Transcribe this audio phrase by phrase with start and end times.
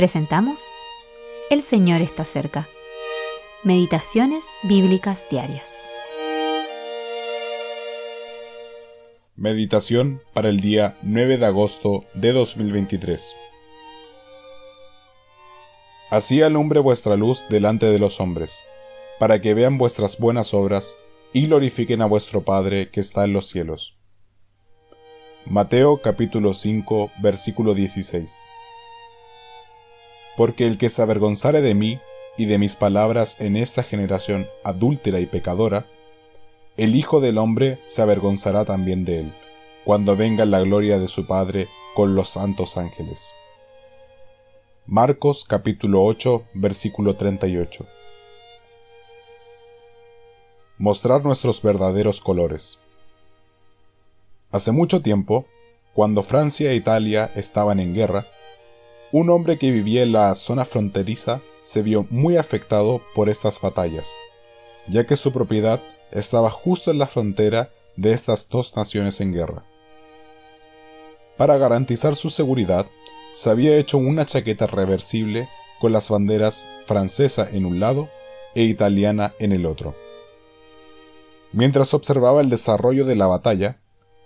[0.00, 0.62] Presentamos
[1.50, 2.66] El Señor está cerca.
[3.64, 5.74] Meditaciones Bíblicas Diarias.
[9.36, 13.36] Meditación para el día 9 de agosto de 2023.
[16.08, 18.64] Así alumbre vuestra luz delante de los hombres,
[19.18, 20.96] para que vean vuestras buenas obras
[21.34, 23.98] y glorifiquen a vuestro Padre que está en los cielos.
[25.44, 28.46] Mateo capítulo 5 versículo 16.
[30.40, 31.98] Porque el que se avergonzare de mí
[32.38, 35.84] y de mis palabras en esta generación adúltera y pecadora,
[36.78, 39.32] el Hijo del Hombre se avergonzará también de él,
[39.84, 43.34] cuando venga la gloria de su Padre con los santos ángeles.
[44.86, 47.84] Marcos capítulo 8 versículo 38.
[50.78, 52.78] Mostrar nuestros verdaderos colores.
[54.50, 55.44] Hace mucho tiempo,
[55.92, 58.26] cuando Francia e Italia estaban en guerra,
[59.12, 64.14] un hombre que vivía en la zona fronteriza se vio muy afectado por estas batallas,
[64.88, 65.80] ya que su propiedad
[66.12, 69.64] estaba justo en la frontera de estas dos naciones en guerra.
[71.36, 72.86] Para garantizar su seguridad,
[73.32, 75.48] se había hecho una chaqueta reversible
[75.80, 78.08] con las banderas francesa en un lado
[78.54, 79.94] e italiana en el otro.
[81.52, 83.80] Mientras observaba el desarrollo de la batalla,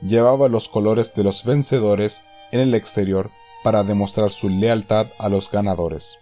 [0.00, 2.22] llevaba los colores de los vencedores
[2.52, 3.30] en el exterior
[3.62, 6.18] para demostrar su lealtad a los ganadores.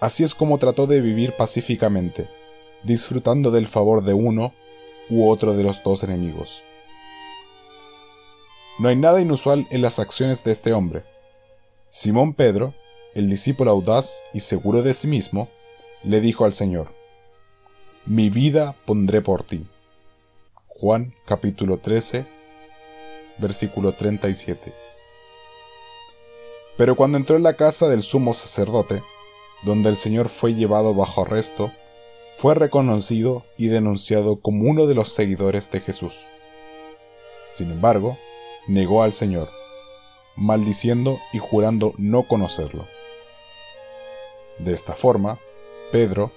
[0.00, 2.28] Así es como trató de vivir pacíficamente,
[2.82, 4.52] disfrutando del favor de uno
[5.08, 6.62] u otro de los dos enemigos.
[8.78, 11.02] No hay nada inusual en las acciones de este hombre.
[11.88, 12.74] Simón Pedro,
[13.14, 15.48] el discípulo audaz y seguro de sí mismo,
[16.02, 16.88] le dijo al Señor,
[18.04, 19.66] Mi vida pondré por ti.
[20.66, 22.26] Juan capítulo 13,
[23.38, 24.85] versículo 37.
[26.76, 29.02] Pero cuando entró en la casa del sumo sacerdote,
[29.64, 31.72] donde el Señor fue llevado bajo arresto,
[32.36, 36.26] fue reconocido y denunciado como uno de los seguidores de Jesús.
[37.52, 38.18] Sin embargo,
[38.68, 39.48] negó al Señor,
[40.36, 42.84] maldiciendo y jurando no conocerlo.
[44.58, 45.38] De esta forma,
[45.92, 46.30] Pedro,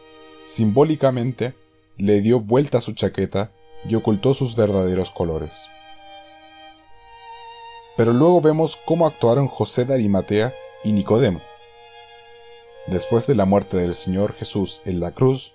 [0.46, 1.53] simbólicamente,
[1.97, 3.52] le dio vuelta a su chaqueta
[3.88, 5.68] y ocultó sus verdaderos colores.
[8.00, 10.54] Pero luego vemos cómo actuaron José de Arimatea
[10.86, 11.42] y Nicodemo.
[12.88, 15.52] Después de la muerte del Señor Jesús en la cruz,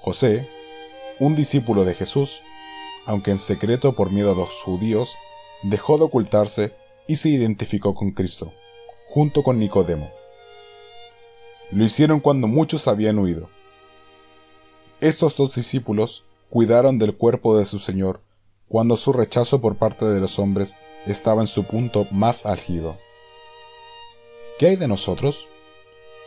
[0.00, 0.48] José,
[1.20, 2.42] un discípulo de Jesús,
[3.06, 5.14] aunque en secreto por miedo a los judíos,
[5.62, 6.72] dejó de ocultarse
[7.06, 8.52] y se identificó con Cristo,
[9.10, 10.10] junto con Nicodemo.
[11.70, 13.50] Lo hicieron cuando muchos habían huido.
[15.00, 18.20] Estos dos discípulos cuidaron del cuerpo de su Señor
[18.68, 22.98] cuando su rechazo por parte de los hombres estaba en su punto más álgido.
[24.58, 25.46] ¿Qué hay de nosotros?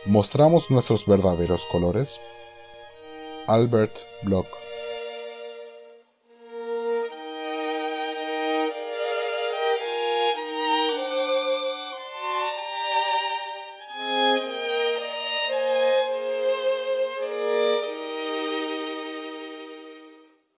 [0.06, 2.20] ¿Mostramos nuestros verdaderos colores?
[3.46, 4.48] Albert Bloch